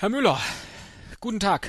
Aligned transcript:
Herr 0.00 0.10
Müller, 0.10 0.40
guten 1.18 1.40
Tag. 1.40 1.68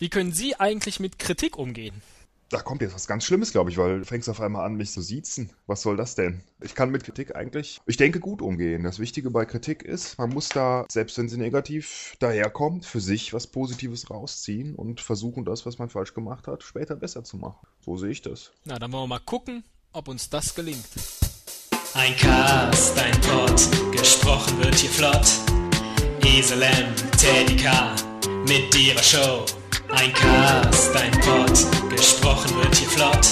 Wie 0.00 0.08
können 0.08 0.32
Sie 0.32 0.56
eigentlich 0.58 0.98
mit 0.98 1.20
Kritik 1.20 1.56
umgehen? 1.56 2.02
Da 2.48 2.60
kommt 2.60 2.82
jetzt 2.82 2.92
was 2.92 3.06
ganz 3.06 3.24
Schlimmes, 3.24 3.52
glaube 3.52 3.70
ich, 3.70 3.78
weil 3.78 4.00
du 4.00 4.04
fängst 4.04 4.28
auf 4.28 4.40
einmal 4.40 4.66
an, 4.66 4.74
mich 4.74 4.90
zu 4.90 5.00
siezen. 5.00 5.48
Was 5.68 5.82
soll 5.82 5.96
das 5.96 6.16
denn? 6.16 6.42
Ich 6.60 6.74
kann 6.74 6.90
mit 6.90 7.04
Kritik 7.04 7.36
eigentlich, 7.36 7.80
ich 7.86 7.96
denke, 7.96 8.18
gut 8.18 8.42
umgehen. 8.42 8.82
Das 8.82 8.98
Wichtige 8.98 9.30
bei 9.30 9.44
Kritik 9.44 9.84
ist, 9.84 10.18
man 10.18 10.30
muss 10.30 10.48
da, 10.48 10.86
selbst 10.90 11.16
wenn 11.18 11.28
sie 11.28 11.36
negativ 11.36 12.16
daherkommt, 12.18 12.84
für 12.84 13.00
sich 13.00 13.32
was 13.32 13.46
Positives 13.46 14.10
rausziehen 14.10 14.74
und 14.74 15.00
versuchen, 15.00 15.44
das, 15.44 15.64
was 15.64 15.78
man 15.78 15.88
falsch 15.88 16.14
gemacht 16.14 16.48
hat, 16.48 16.64
später 16.64 16.96
besser 16.96 17.22
zu 17.22 17.36
machen. 17.36 17.64
So 17.80 17.96
sehe 17.96 18.10
ich 18.10 18.22
das. 18.22 18.50
Na, 18.64 18.80
dann 18.80 18.90
wollen 18.90 19.04
wir 19.04 19.18
mal 19.18 19.20
gucken, 19.20 19.62
ob 19.92 20.08
uns 20.08 20.28
das 20.28 20.52
gelingt. 20.56 20.88
Ein 21.94 22.16
Cast, 22.16 22.98
ein 22.98 23.20
Pod, 23.20 23.92
gesprochen 23.92 24.58
wird 24.58 24.74
hier 24.74 24.90
flott. 24.90 25.61
Esel 26.34 26.62
M, 26.62 26.94
Teddy 27.18 27.56
K, 27.56 27.70
mit 28.48 28.74
ihrer 28.74 29.02
Show. 29.02 29.44
Ein 29.90 30.12
Cast, 30.14 30.96
ein 30.96 31.10
Pod, 31.20 31.90
gesprochen 31.90 32.56
wird 32.56 32.74
hier 32.74 32.88
flott. 32.88 33.28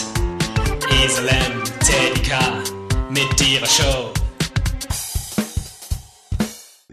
Esel 1.02 1.28
M, 1.28 1.62
Teddy 1.80 2.20
K, 2.20 2.36
mit 3.08 3.40
ihrer 3.40 3.66
Show. 3.66 4.12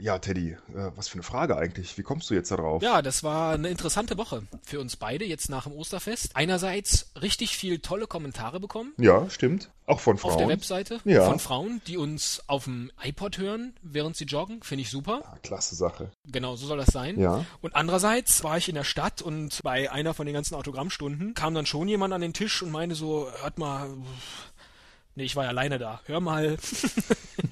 Ja, 0.07 0.19
Teddy, 0.19 0.51
äh, 0.51 0.57
was 0.95 1.09
für 1.09 1.15
eine 1.15 1.23
Frage 1.23 1.57
eigentlich. 1.57 1.97
Wie 1.97 2.01
kommst 2.01 2.29
du 2.29 2.33
jetzt 2.33 2.49
darauf? 2.49 2.81
Ja, 2.81 3.01
das 3.01 3.23
war 3.23 3.55
eine 3.55 3.67
interessante 3.67 4.17
Woche 4.17 4.43
für 4.63 4.79
uns 4.79 4.95
beide 4.95 5.25
jetzt 5.25 5.49
nach 5.49 5.63
dem 5.63 5.73
Osterfest. 5.73 6.33
Einerseits 6.33 7.11
richtig 7.21 7.57
viel 7.57 7.79
tolle 7.79 8.07
Kommentare 8.07 8.61
bekommen 8.61 8.93
Ja, 8.97 9.29
stimmt. 9.29 9.69
Auch 9.85 9.99
von 9.99 10.17
Frauen. 10.17 10.31
auf 10.31 10.37
der 10.37 10.47
Webseite 10.47 11.01
Ja. 11.03 11.25
von 11.27 11.39
Frauen, 11.39 11.81
die 11.87 11.97
uns 11.97 12.41
auf 12.47 12.63
dem 12.63 12.89
iPod 13.03 13.37
hören, 13.37 13.73
während 13.81 14.15
sie 14.15 14.23
joggen. 14.23 14.63
Finde 14.63 14.83
ich 14.83 14.89
super. 14.91 15.23
Ah, 15.25 15.35
klasse 15.43 15.75
Sache. 15.75 16.09
Genau, 16.25 16.55
so 16.55 16.67
soll 16.67 16.77
das 16.77 16.87
sein. 16.93 17.19
Ja. 17.19 17.43
Und 17.59 17.75
andererseits 17.75 18.45
war 18.45 18.57
ich 18.57 18.69
in 18.69 18.75
der 18.75 18.85
Stadt 18.85 19.21
und 19.21 19.61
bei 19.61 19.91
einer 19.91 20.13
von 20.13 20.25
den 20.25 20.35
ganzen 20.35 20.55
Autogrammstunden 20.55 21.33
kam 21.33 21.53
dann 21.53 21.65
schon 21.65 21.89
jemand 21.89 22.13
an 22.13 22.21
den 22.21 22.31
Tisch 22.31 22.61
und 22.63 22.71
meinte 22.71 22.95
so, 22.95 23.29
hört 23.41 23.57
mal, 23.59 23.89
nee, 25.15 25.25
ich 25.25 25.35
war 25.35 25.43
ja 25.43 25.49
alleine 25.49 25.79
da, 25.79 25.99
hör 26.05 26.21
mal. 26.21 26.55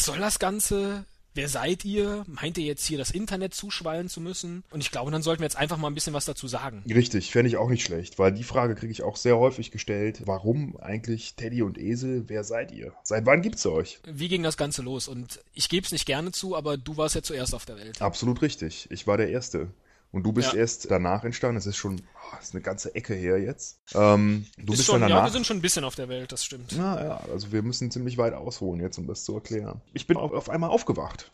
Was 0.04 0.12
soll 0.12 0.18
das 0.18 0.38
Ganze? 0.38 1.06
Wer 1.32 1.48
seid 1.48 1.82
ihr? 1.86 2.26
Meint 2.26 2.58
ihr 2.58 2.66
jetzt 2.66 2.84
hier 2.84 2.98
das 2.98 3.10
Internet 3.10 3.54
zuschwallen 3.54 4.10
zu 4.10 4.20
müssen? 4.20 4.62
Und 4.70 4.82
ich 4.82 4.90
glaube, 4.90 5.10
dann 5.10 5.22
sollten 5.22 5.40
wir 5.40 5.46
jetzt 5.46 5.56
einfach 5.56 5.78
mal 5.78 5.88
ein 5.88 5.94
bisschen 5.94 6.12
was 6.12 6.26
dazu 6.26 6.46
sagen. 6.46 6.84
Richtig, 6.86 7.30
fände 7.30 7.48
ich 7.48 7.56
auch 7.56 7.70
nicht 7.70 7.84
schlecht, 7.84 8.18
weil 8.18 8.30
die 8.30 8.44
Frage 8.44 8.74
kriege 8.74 8.92
ich 8.92 9.02
auch 9.02 9.16
sehr 9.16 9.38
häufig 9.38 9.70
gestellt. 9.70 10.20
Warum 10.26 10.76
eigentlich 10.76 11.36
Teddy 11.36 11.62
und 11.62 11.78
Esel? 11.78 12.24
Wer 12.26 12.44
seid 12.44 12.70
ihr? 12.70 12.92
Seit 13.02 13.24
wann 13.24 13.40
gibt's 13.40 13.64
euch? 13.64 13.98
Wie 14.04 14.28
ging 14.28 14.42
das 14.42 14.58
Ganze 14.58 14.82
los? 14.82 15.08
Und 15.08 15.40
ich 15.54 15.70
gebe 15.70 15.86
es 15.86 15.92
nicht 15.92 16.04
gerne 16.04 16.32
zu, 16.32 16.54
aber 16.54 16.76
du 16.76 16.98
warst 16.98 17.14
ja 17.14 17.22
zuerst 17.22 17.54
auf 17.54 17.64
der 17.64 17.78
Welt. 17.78 18.02
Absolut 18.02 18.42
richtig. 18.42 18.88
Ich 18.90 19.06
war 19.06 19.16
der 19.16 19.30
Erste. 19.30 19.68
Und 20.14 20.22
du 20.22 20.32
bist 20.32 20.52
Ja. 20.52 20.60
erst 20.60 20.90
danach 20.92 21.24
entstanden. 21.24 21.56
Es 21.56 21.66
ist 21.66 21.76
schon 21.76 22.00
ah, 22.14 22.38
ist 22.40 22.54
eine 22.54 22.62
ganze 22.62 22.94
Ecke 22.94 23.14
her 23.14 23.38
jetzt. 23.38 23.80
Ähm, 23.94 24.46
du 24.56 24.72
Ist 24.72 24.78
bist 24.78 24.84
schon, 24.84 25.00
dann 25.00 25.10
ja, 25.10 25.16
danach. 25.16 25.28
wir 25.28 25.32
sind 25.32 25.44
schon 25.44 25.56
ein 25.56 25.60
bisschen 25.62 25.82
auf 25.84 25.96
der 25.96 26.08
Welt, 26.08 26.30
das 26.30 26.44
stimmt. 26.44 26.72
Na 26.78 27.02
ja, 27.04 27.16
also 27.32 27.50
wir 27.50 27.62
müssen 27.62 27.90
ziemlich 27.90 28.16
weit 28.16 28.32
ausholen 28.32 28.80
jetzt, 28.80 28.96
um 28.98 29.08
das 29.08 29.24
zu 29.24 29.34
erklären. 29.34 29.80
Ich 29.92 30.06
bin 30.06 30.16
auf, 30.16 30.32
auf 30.32 30.48
einmal 30.50 30.70
aufgewacht. 30.70 31.32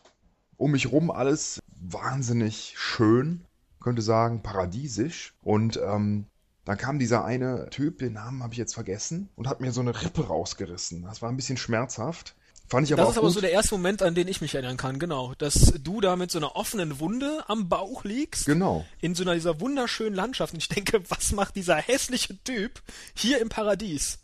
Um 0.57 0.71
mich 0.71 0.91
rum 0.91 1.11
alles 1.11 1.59
wahnsinnig 1.79 2.73
schön, 2.75 3.45
könnte 3.79 4.01
sagen 4.01 4.41
paradiesisch. 4.41 5.35
Und 5.43 5.77
ähm, 5.77 6.25
dann 6.65 6.77
kam 6.77 6.97
dieser 6.97 7.23
eine 7.23 7.69
Typ, 7.69 7.99
den 7.99 8.13
Namen 8.13 8.41
habe 8.41 8.53
ich 8.53 8.59
jetzt 8.59 8.73
vergessen, 8.73 9.29
und 9.35 9.47
hat 9.47 9.61
mir 9.61 9.71
so 9.71 9.81
eine 9.81 10.01
Rippe 10.01 10.25
rausgerissen. 10.27 11.03
Das 11.03 11.21
war 11.21 11.29
ein 11.29 11.35
bisschen 11.35 11.57
schmerzhaft. 11.57 12.35
Fand 12.71 12.87
ich 12.87 12.93
aber 12.93 13.01
Das 13.01 13.11
ist 13.11 13.17
aber 13.17 13.27
gut. 13.27 13.33
so 13.33 13.41
der 13.41 13.51
erste 13.51 13.75
Moment, 13.75 14.01
an 14.01 14.15
den 14.15 14.29
ich 14.29 14.39
mich 14.39 14.55
erinnern 14.55 14.77
kann, 14.77 14.97
genau. 14.97 15.33
Dass 15.37 15.73
du 15.83 15.99
da 15.99 16.15
mit 16.15 16.31
so 16.31 16.39
einer 16.39 16.55
offenen 16.55 17.01
Wunde 17.01 17.43
am 17.49 17.67
Bauch 17.67 18.05
liegst. 18.05 18.45
Genau. 18.45 18.85
In 19.01 19.13
so 19.13 19.23
einer 19.23 19.33
dieser 19.33 19.59
wunderschönen 19.59 20.15
Landschaft. 20.15 20.53
Und 20.53 20.59
ich 20.61 20.69
denke, 20.69 21.03
was 21.09 21.33
macht 21.33 21.57
dieser 21.57 21.75
hässliche 21.75 22.41
Typ 22.45 22.81
hier 23.13 23.41
im 23.41 23.49
Paradies? 23.49 24.19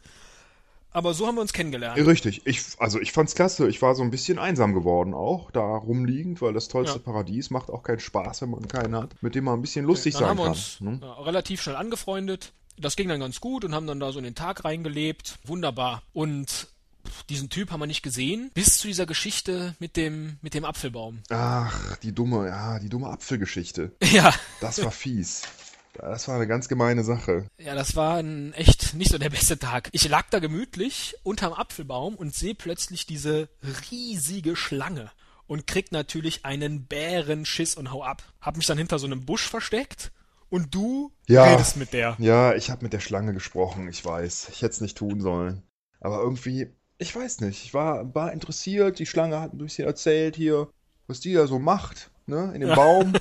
Aber 0.91 1.13
so 1.13 1.27
haben 1.27 1.35
wir 1.35 1.41
uns 1.41 1.51
kennengelernt. 1.51 1.97
Richtig. 1.97 2.41
Ich, 2.45 2.61
also 2.79 3.01
ich 3.01 3.11
fand's 3.11 3.35
klasse. 3.35 3.67
Ich 3.67 3.81
war 3.81 3.95
so 3.95 4.01
ein 4.01 4.11
bisschen 4.11 4.39
einsam 4.39 4.73
geworden 4.73 5.13
auch, 5.13 5.51
da 5.51 5.59
rumliegend, 5.59 6.41
weil 6.41 6.53
das 6.53 6.69
tollste 6.69 6.99
Ja. 6.99 7.03
Paradies 7.03 7.49
macht 7.49 7.69
auch 7.69 7.83
keinen 7.83 7.99
Spaß, 7.99 8.43
wenn 8.43 8.51
man 8.51 8.69
keinen 8.69 8.95
hat, 8.95 9.21
mit 9.21 9.35
dem 9.35 9.43
man 9.43 9.59
ein 9.59 9.61
bisschen 9.61 9.83
lustig 9.83 10.13
dann 10.13 10.21
sein 10.21 10.29
haben 10.29 10.37
wir 10.37 10.43
kann. 10.45 10.53
uns 10.53 10.79
ne? 10.79 10.99
ja, 11.01 11.13
relativ 11.21 11.61
schnell 11.61 11.75
angefreundet. 11.75 12.53
Das 12.79 12.95
ging 12.95 13.09
dann 13.09 13.19
ganz 13.19 13.41
gut 13.41 13.65
und 13.65 13.75
haben 13.75 13.87
dann 13.87 13.99
da 13.99 14.13
so 14.13 14.19
in 14.19 14.23
den 14.23 14.35
Tag 14.35 14.63
reingelebt. 14.63 15.37
Wunderbar. 15.43 16.01
Und 16.13 16.69
diesen 17.23 17.49
Typ 17.49 17.71
haben 17.71 17.79
wir 17.79 17.87
nicht 17.87 18.03
gesehen, 18.03 18.51
bis 18.53 18.77
zu 18.77 18.87
dieser 18.87 19.05
Geschichte 19.05 19.75
mit 19.79 19.95
dem, 19.97 20.37
mit 20.41 20.53
dem 20.53 20.65
Apfelbaum. 20.65 21.19
Ach, 21.29 21.97
die 21.97 22.13
dumme, 22.13 22.47
ja, 22.47 22.79
die 22.79 22.89
dumme 22.89 23.07
Apfelgeschichte. 23.09 23.91
Ja, 24.03 24.33
Das 24.61 24.81
war 24.83 24.91
fies. 24.91 25.43
Das 25.93 26.27
war 26.27 26.35
eine 26.35 26.45
ganz 26.47 26.67
gemeine 26.67 27.03
Sache. 27.03 27.47
Ja, 27.57 27.73
das 27.73 27.95
war 27.95 28.17
ein 28.17 28.53
echt 28.53 28.93
nicht 28.93 29.09
so 29.11 29.17
der 29.17 29.31
beste 29.31 29.57
Tag. 29.57 29.89
Ich 29.93 30.07
lag 30.07 30.29
da 30.29 30.37
gemütlich 30.39 31.15
unterm 31.23 31.53
Apfelbaum 31.53 32.13
und 32.15 32.35
sehe 32.35 32.53
plötzlich 32.53 33.07
diese 33.07 33.49
riesige 33.91 34.55
Schlange 34.55 35.11
und 35.47 35.65
krieg 35.65 35.91
natürlich 35.91 36.45
einen 36.45 36.85
Bärenschiss 36.85 37.73
und 37.75 37.91
hau 37.91 38.03
ab. 38.03 38.21
Hab 38.41 38.57
mich 38.57 38.67
dann 38.67 38.77
hinter 38.77 38.99
so 38.99 39.07
einem 39.07 39.25
Busch 39.25 39.47
versteckt 39.49 40.11
und 40.49 40.75
du 40.75 41.11
Ja. 41.27 41.45
redest 41.45 41.77
mit 41.77 41.93
der. 41.93 42.15
Ja, 42.19 42.53
ich 42.53 42.69
habe 42.69 42.83
mit 42.83 42.93
der 42.93 42.99
Schlange 42.99 43.33
gesprochen, 43.33 43.87
ich 43.87 44.05
weiß. 44.05 44.49
Ich 44.51 44.61
hätte 44.61 44.73
es 44.75 44.81
nicht 44.81 44.97
tun 44.97 45.19
sollen. 45.21 45.63
Aber 45.99 46.19
irgendwie, 46.21 46.67
ich 46.97 47.15
weiß 47.15 47.41
nicht. 47.41 47.63
Ich 47.65 47.73
war, 47.73 48.13
war 48.15 48.31
interessiert. 48.33 48.99
Die 48.99 49.05
Schlange 49.05 49.39
hat 49.39 49.53
ein 49.53 49.57
bisschen 49.59 49.87
erzählt 49.87 50.35
hier, 50.35 50.67
was 51.07 51.19
die 51.19 51.33
da 51.33 51.47
so 51.47 51.59
macht, 51.59 52.09
ne, 52.25 52.51
in 52.53 52.61
dem 52.61 52.69
Baum. 52.75 53.13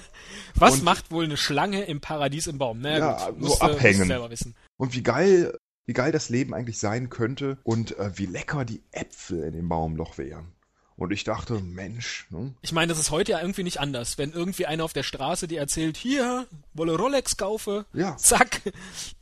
Was 0.55 0.75
Und- 0.77 0.85
macht 0.85 1.11
wohl 1.11 1.25
eine 1.25 1.37
Schlange 1.37 1.85
im 1.85 2.01
Paradies 2.01 2.47
im 2.47 2.59
Baum? 2.59 2.81
Na 2.81 2.99
Ja, 2.99 3.13
gut, 3.13 3.21
so 3.27 3.33
musst 3.33 3.49
musst 3.49 3.63
abhängen. 3.63 4.07
selber 4.07 4.31
wissen. 4.31 4.55
Und 4.77 4.95
wie 4.95 5.03
geil, 5.03 5.57
wie 5.87 5.93
geil 5.93 6.13
das 6.13 6.29
Leben 6.29 6.55
eigentlich 6.55 6.79
sein 6.79 7.11
könnte 7.11 7.59
und 7.65 7.99
äh, 7.99 8.19
wie 8.19 8.27
lecker 8.27 8.65
die 8.65 8.83
Äpfel 8.93 9.45
in 9.45 9.53
dem 9.53 9.69
Baum 9.69 9.97
doch 9.97 10.19
wären. 10.19 10.53
Und 10.99 11.13
ich 11.13 11.25
dachte, 11.25 11.61
Mensch, 11.61 12.27
ne? 12.31 12.55
Ich 12.63 12.73
meine, 12.73 12.89
das 12.89 12.99
ist 12.99 13.11
heute 13.11 13.33
ja 13.33 13.41
irgendwie 13.43 13.63
nicht 13.65 13.81
anders. 13.81 14.17
Wenn 14.17 14.33
irgendwie 14.33 14.65
einer 14.65 14.83
auf 14.83 14.95
der 14.95 15.03
Straße 15.03 15.47
dir 15.47 15.59
erzählt, 15.61 15.99
hier, 15.99 16.47
wolle 16.73 16.97
Rolex 16.97 17.37
kaufe, 17.37 17.85
Ja. 17.93 18.17
zack, 18.17 18.63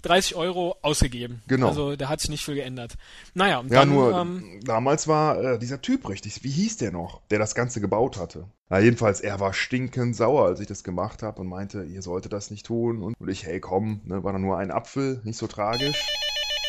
30 0.03 0.37
Euro 0.37 0.77
ausgegeben. 0.83 1.43
Genau. 1.49 1.67
Also 1.69 1.97
da 1.97 2.09
hat 2.09 2.21
sich 2.21 2.31
nicht 2.31 2.45
viel 2.45 2.55
geändert. 2.55 2.95
Naja, 3.35 3.59
und 3.59 3.73
Ja, 3.73 3.81
dann, 3.81 3.89
nur 3.89 4.13
ähm, 4.17 4.61
damals 4.65 5.09
war 5.09 5.43
äh, 5.43 5.59
dieser 5.59 5.83
Typ 5.83 6.09
richtig. 6.09 6.45
Wie 6.45 6.51
hieß 6.51 6.77
der 6.77 6.93
noch, 6.93 7.23
der 7.31 7.41
das 7.41 7.57
Ganze 7.57 7.81
gebaut 7.81 8.19
hatte? 8.19 8.47
Na, 8.69 8.79
jedenfalls, 8.79 9.21
er 9.21 9.41
war 9.41 9.53
stinkend 9.53 10.15
sauer, 10.15 10.47
als 10.47 10.61
ich 10.61 10.69
das 10.69 10.85
gemacht 10.85 11.23
habe 11.25 11.41
und 11.41 11.49
meinte, 11.49 11.83
ihr 11.85 12.03
solltet 12.03 12.33
das 12.33 12.53
nicht 12.53 12.67
tun. 12.67 13.03
Und, 13.03 13.15
und 13.19 13.29
ich, 13.29 13.45
hey, 13.47 13.59
komm, 13.61 14.01
ne, 14.05 14.23
war 14.23 14.33
da 14.33 14.39
nur 14.39 14.59
ein 14.59 14.71
Apfel, 14.71 15.21
nicht 15.25 15.39
so 15.39 15.49
tragisch. 15.49 15.99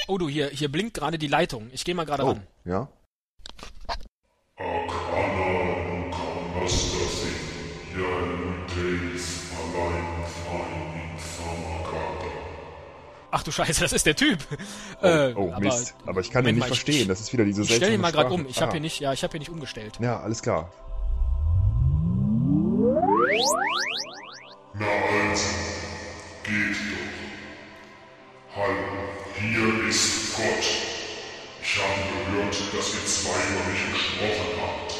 oh 0.08 0.18
du, 0.18 0.28
hier, 0.28 0.50
hier 0.50 0.72
blinkt 0.72 0.96
gerade 0.96 1.20
die 1.20 1.28
Leitung. 1.28 1.70
Ich 1.74 1.86
gehe 1.86 1.94
mal 1.96 2.06
gerade 2.06 2.24
Oh, 2.24 2.30
ran. 2.30 2.42
ja. 2.66 2.90
Ach 13.38 13.44
du 13.44 13.51
Scheiße, 13.51 13.81
das 13.81 13.91
ist 13.91 14.06
der 14.06 14.16
Typ. 14.16 14.40
Äh, 15.01 15.34
Oh, 15.35 15.51
aber 15.51 15.59
Mist. 15.59 15.94
Aber 16.06 16.22
ich 16.22 16.31
kann 16.31 16.44
Moment 16.44 16.56
ihn 16.56 16.59
nicht 16.59 16.59
mal, 16.62 16.66
ich- 16.73 16.79
verstehen. 16.84 17.07
Das 17.09 17.19
ist 17.19 17.34
wieder 17.34 17.44
diese 17.44 17.63
Ich 17.63 17.68
stell 17.68 17.79
seltsame 17.79 17.96
ihn 17.96 18.01
mal 18.01 18.12
gerade 18.13 18.34
um. 18.34 18.47
Ich 18.47 18.62
habe 18.62 18.72
hier 18.72 18.79
nicht, 18.79 19.01
ja, 19.01 19.12
ich 19.12 19.23
habe 19.23 19.31
hier 19.31 19.40
nicht 19.40 19.50
umgestellt. 19.50 19.97
Ja, 20.00 20.22
alles 20.22 20.41
klar. 20.41 20.69
Na 24.73 24.85
also, 24.85 25.50
geht 26.44 26.78
doch. 26.78 28.56
Hallo, 28.56 28.73
hier 29.38 29.90
ist 29.90 30.38
Gott. 30.38 30.66
Ich 31.62 31.78
habe 31.78 32.31
gehört, 32.31 32.56
dass 32.73 32.94
ihr 32.94 33.06
zwei 33.06 33.40
über 33.52 33.63
mich 33.69 33.84
gesprochen 33.94 34.62
habt. 34.62 34.94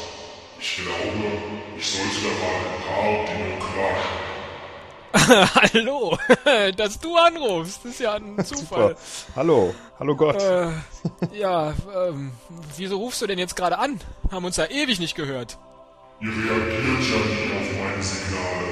Ich 0.60 0.76
glaube, 0.76 1.26
ich 1.78 1.86
sollte 1.86 2.20
da 2.20 2.32
mal 2.42 2.56
ein 2.68 2.82
paar 2.84 3.34
Dinge 3.34 3.56
klarstellen. 3.60 4.25
Hallo, 5.54 6.16
dass 6.76 6.98
du 7.00 7.16
anrufst, 7.16 7.84
ist 7.84 8.00
ja 8.00 8.14
ein 8.14 8.36
Zufall. 8.44 8.90
Super. 8.90 8.96
Hallo, 9.36 9.74
hallo 9.98 10.16
Gott. 10.16 10.40
Äh, 10.42 10.70
ja, 11.32 11.74
ähm, 12.08 12.32
wieso 12.76 12.98
rufst 12.98 13.22
du 13.22 13.26
denn 13.26 13.38
jetzt 13.38 13.56
gerade 13.56 13.78
an? 13.78 14.00
Haben 14.30 14.44
uns 14.44 14.56
ja 14.56 14.66
ewig 14.66 14.98
nicht 15.00 15.14
gehört. 15.14 15.58
Ihr 16.20 16.28
reagiert 16.28 17.02
ja 17.10 17.16
nie 17.16 17.58
auf 17.58 17.78
meine 17.90 18.02
Signale. 18.02 18.66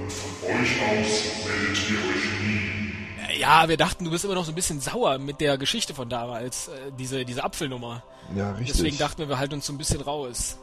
Und 0.00 0.12
von 0.12 0.48
euch 0.50 0.82
aus 0.82 1.46
meldet 1.46 1.90
ihr 1.90 1.98
euch 1.98 2.40
nie. 2.42 3.32
Äh, 3.34 3.38
Ja, 3.40 3.68
wir 3.68 3.76
dachten, 3.76 4.04
du 4.04 4.10
bist 4.10 4.24
immer 4.24 4.34
noch 4.34 4.44
so 4.44 4.52
ein 4.52 4.56
bisschen 4.56 4.80
sauer 4.80 5.18
mit 5.18 5.40
der 5.40 5.56
Geschichte 5.58 5.94
von 5.94 6.08
damals, 6.08 6.68
äh, 6.68 6.92
diese, 6.98 7.24
diese 7.24 7.44
Apfelnummer. 7.44 8.02
ja, 8.36 8.50
richtig. 8.52 8.72
Deswegen 8.76 8.98
dachten 8.98 9.18
wir, 9.20 9.28
wir 9.28 9.38
halten 9.38 9.54
uns 9.54 9.66
so 9.66 9.72
ein 9.72 9.78
bisschen 9.78 10.00
raus. 10.00 10.58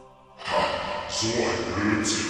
So 1.08 1.26
ein 1.26 1.74
Blödsinn. 1.94 2.26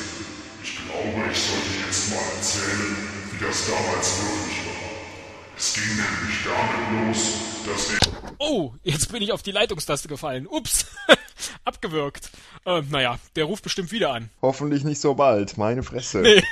Ich 0.62 0.76
glaube, 0.76 1.30
ich 1.32 1.38
sollte 1.38 1.79
mal 2.10 2.36
erzählen, 2.36 2.96
wie 3.32 3.44
das 3.44 3.66
damals 3.66 4.20
wirklich 4.20 4.66
war. 4.66 4.80
Es 5.56 5.74
ging 5.74 5.84
nämlich 5.84 6.38
damit 6.44 7.08
los, 7.08 7.34
dass 7.66 7.92
ich... 7.92 7.98
Oh, 8.38 8.72
jetzt 8.82 9.12
bin 9.12 9.22
ich 9.22 9.32
auf 9.32 9.42
die 9.42 9.52
Leitungstaste 9.52 10.08
gefallen. 10.08 10.46
Ups. 10.46 10.86
Abgewürgt. 11.64 12.30
Äh, 12.64 12.82
naja, 12.90 13.18
der 13.36 13.44
ruft 13.44 13.62
bestimmt 13.62 13.92
wieder 13.92 14.12
an. 14.12 14.30
Hoffentlich 14.42 14.84
nicht 14.84 15.00
so 15.00 15.14
bald, 15.14 15.56
meine 15.58 15.82
Fresse. 15.82 16.18
Nee. 16.20 16.42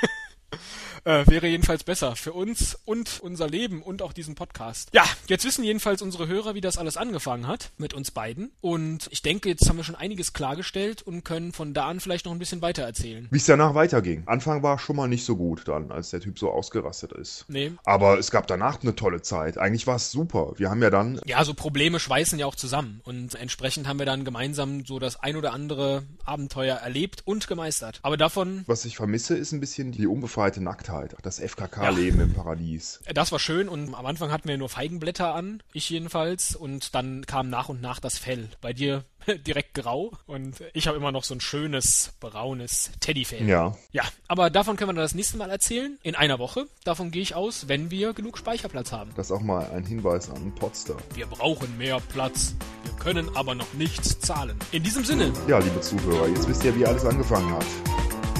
Äh, 1.05 1.25
wäre 1.27 1.47
jedenfalls 1.47 1.83
besser 1.83 2.15
für 2.15 2.33
uns 2.33 2.77
und 2.85 3.19
unser 3.21 3.47
Leben 3.47 3.81
und 3.81 4.01
auch 4.01 4.13
diesen 4.13 4.35
Podcast. 4.35 4.89
Ja, 4.93 5.03
jetzt 5.27 5.45
wissen 5.45 5.63
jedenfalls 5.63 6.01
unsere 6.01 6.27
Hörer, 6.27 6.55
wie 6.55 6.61
das 6.61 6.77
alles 6.77 6.97
angefangen 6.97 7.47
hat 7.47 7.71
mit 7.77 7.93
uns 7.93 8.11
beiden. 8.11 8.51
Und 8.61 9.07
ich 9.11 9.21
denke, 9.21 9.49
jetzt 9.49 9.67
haben 9.69 9.77
wir 9.77 9.83
schon 9.83 9.95
einiges 9.95 10.33
klargestellt 10.33 11.01
und 11.01 11.23
können 11.23 11.53
von 11.53 11.73
da 11.73 11.87
an 11.87 11.99
vielleicht 11.99 12.25
noch 12.25 12.33
ein 12.33 12.39
bisschen 12.39 12.61
weiter 12.61 12.83
erzählen. 12.83 13.27
Wie 13.31 13.37
es 13.37 13.45
danach 13.45 13.75
weiterging. 13.75 14.23
Anfang 14.25 14.61
war 14.63 14.77
schon 14.79 14.95
mal 14.95 15.07
nicht 15.07 15.23
so 15.25 15.35
gut 15.35 15.67
dann, 15.67 15.91
als 15.91 16.09
der 16.09 16.19
Typ 16.19 16.37
so 16.37 16.51
ausgerastet 16.51 17.13
ist. 17.13 17.45
Nee. 17.47 17.71
Aber 17.85 18.19
es 18.19 18.31
gab 18.31 18.47
danach 18.47 18.81
eine 18.81 18.95
tolle 18.95 19.21
Zeit. 19.21 19.57
Eigentlich 19.57 19.87
war 19.87 19.95
es 19.95 20.11
super. 20.11 20.53
Wir 20.57 20.69
haben 20.69 20.81
ja 20.81 20.89
dann 20.89 21.21
Ja, 21.25 21.43
so 21.43 21.53
Probleme 21.53 21.99
schweißen 21.99 22.37
ja 22.39 22.45
auch 22.45 22.55
zusammen. 22.55 23.01
Und 23.05 23.35
entsprechend 23.35 23.87
haben 23.87 23.99
wir 23.99 24.05
dann 24.05 24.25
gemeinsam 24.25 24.85
so 24.85 24.99
das 24.99 25.21
ein 25.21 25.35
oder 25.35 25.53
andere 25.53 26.03
Abenteuer 26.25 26.75
erlebt 26.75 27.21
und 27.25 27.47
gemeistert. 27.47 27.99
Aber 28.01 28.17
davon, 28.17 28.63
Was 28.67 28.85
ich 28.85 28.97
vermisse, 28.97 29.37
ist 29.37 29.51
ein 29.51 29.59
bisschen 29.59 29.91
die 29.91 30.07
unbefreite 30.07 30.61
Nacktheit. 30.61 30.88
Das 31.21 31.39
FKK-Leben 31.39 32.19
im 32.19 32.33
Paradies. 32.33 32.99
das 33.13 33.31
war 33.31 33.39
schön 33.39 33.69
und 33.69 33.93
am 33.93 34.05
Anfang 34.05 34.31
hatten 34.31 34.47
wir 34.47 34.57
nur 34.57 34.69
Feigenblätter 34.69 35.33
an, 35.35 35.61
ich 35.73 35.89
jedenfalls, 35.89 36.55
und 36.55 36.95
dann 36.95 37.25
kam 37.25 37.49
nach 37.49 37.69
und 37.69 37.81
nach 37.81 37.99
das 37.99 38.17
Fell. 38.17 38.49
Bei 38.61 38.73
dir 38.73 39.03
direkt 39.47 39.73
grau 39.75 40.11
und 40.25 40.55
ich 40.73 40.87
habe 40.87 40.97
immer 40.97 41.11
noch 41.11 41.23
so 41.23 41.35
ein 41.35 41.41
schönes, 41.41 42.13
braunes 42.19 42.91
Teddyfell. 42.99 43.47
Ja. 43.47 43.75
Ja, 43.91 44.03
aber 44.27 44.49
davon 44.49 44.75
können 44.77 44.89
wir 44.89 44.93
dann 44.95 45.03
das 45.03 45.15
nächste 45.15 45.37
Mal 45.37 45.49
erzählen, 45.49 45.97
in 46.03 46.15
einer 46.15 46.39
Woche. 46.39 46.65
Davon 46.83 47.11
gehe 47.11 47.21
ich 47.21 47.35
aus, 47.35 47.67
wenn 47.67 47.91
wir 47.91 48.13
genug 48.13 48.37
Speicherplatz 48.37 48.91
haben. 48.91 49.11
Das 49.15 49.27
ist 49.27 49.31
auch 49.31 49.41
mal 49.41 49.69
ein 49.71 49.85
Hinweis 49.85 50.29
an 50.29 50.53
Potsdam. 50.55 50.97
Wir 51.13 51.27
brauchen 51.27 51.77
mehr 51.77 51.99
Platz. 51.99 52.55
Wir 52.83 52.93
können 52.93 53.35
aber 53.35 53.55
noch 53.55 53.71
nichts 53.73 54.19
zahlen. 54.19 54.57
In 54.71 54.83
diesem 54.83 55.03
Sinne, 55.05 55.31
Ja, 55.47 55.59
liebe 55.59 55.79
Zuhörer, 55.81 56.27
jetzt 56.29 56.47
wisst 56.47 56.63
ihr, 56.63 56.75
wie 56.75 56.85
alles 56.85 57.05
angefangen 57.05 57.51
hat. 57.53 57.65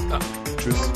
Ja. 0.10 0.20
Tschüss. 0.58 0.92